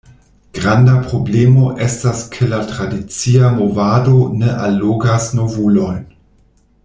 [0.59, 6.01] Granda problemo estas ke la tradicia movado ne allogas novulojn.